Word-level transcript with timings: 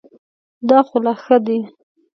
دا 0.69 0.79
خو 0.87 0.97
لا 1.05 1.13
ښه 1.23 1.37
دی. 1.45 1.59